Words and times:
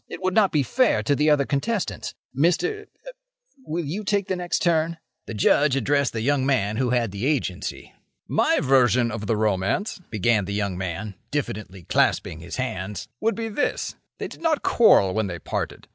It 0.09 0.19
would 0.23 0.33
not 0.33 0.51
be 0.51 0.63
fair 0.63 1.03
to 1.03 1.15
the 1.15 1.29
other 1.29 1.45
contestants. 1.45 2.15
Mr.—er—will 2.35 3.85
you 3.85 4.03
take 4.03 4.27
the 4.29 4.35
next 4.35 4.63
turn?" 4.63 4.97
The 5.27 5.35
Judge 5.35 5.75
addressed 5.75 6.13
the 6.13 6.21
young 6.21 6.43
man 6.43 6.77
who 6.77 6.89
had 6.89 7.11
the 7.11 7.27
Agency. 7.27 7.93
"My 8.27 8.59
version 8.61 9.11
of 9.11 9.27
the 9.27 9.37
romance," 9.37 10.01
began 10.09 10.45
the 10.45 10.55
young 10.55 10.75
man, 10.75 11.13
diffidently 11.29 11.83
clasping 11.83 12.39
his 12.39 12.55
hands, 12.55 13.09
"would 13.19 13.35
be 13.35 13.47
this: 13.47 13.93
They 14.17 14.27
did 14.27 14.41
not 14.41 14.63
quarrel 14.63 15.13
when 15.13 15.27
they 15.27 15.37
parted. 15.37 15.81
Mr. 15.85 15.89